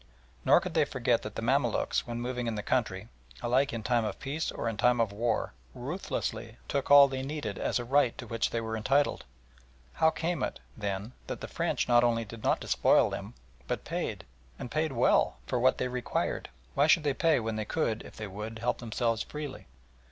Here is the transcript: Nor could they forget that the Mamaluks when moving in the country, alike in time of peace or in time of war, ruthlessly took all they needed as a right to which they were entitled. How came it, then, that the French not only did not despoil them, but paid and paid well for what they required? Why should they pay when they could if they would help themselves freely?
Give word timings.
Nor 0.43 0.59
could 0.59 0.73
they 0.73 0.83
forget 0.83 1.21
that 1.21 1.35
the 1.35 1.43
Mamaluks 1.43 2.07
when 2.07 2.19
moving 2.19 2.47
in 2.47 2.55
the 2.55 2.63
country, 2.63 3.07
alike 3.43 3.71
in 3.71 3.83
time 3.83 4.03
of 4.03 4.17
peace 4.17 4.51
or 4.51 4.67
in 4.67 4.75
time 4.75 4.99
of 4.99 5.11
war, 5.11 5.53
ruthlessly 5.75 6.57
took 6.67 6.89
all 6.89 7.07
they 7.07 7.21
needed 7.21 7.59
as 7.59 7.77
a 7.77 7.85
right 7.85 8.17
to 8.17 8.25
which 8.25 8.49
they 8.49 8.59
were 8.59 8.75
entitled. 8.75 9.25
How 9.93 10.09
came 10.09 10.41
it, 10.41 10.59
then, 10.75 11.11
that 11.27 11.39
the 11.41 11.47
French 11.47 11.87
not 11.87 12.03
only 12.03 12.25
did 12.25 12.43
not 12.43 12.59
despoil 12.61 13.11
them, 13.11 13.35
but 13.67 13.85
paid 13.85 14.25
and 14.57 14.71
paid 14.71 14.91
well 14.91 15.37
for 15.45 15.59
what 15.59 15.77
they 15.77 15.87
required? 15.87 16.49
Why 16.73 16.87
should 16.87 17.03
they 17.03 17.13
pay 17.13 17.39
when 17.39 17.55
they 17.55 17.63
could 17.65 18.01
if 18.01 18.15
they 18.15 18.25
would 18.25 18.57
help 18.57 18.79
themselves 18.79 19.21
freely? 19.21 19.67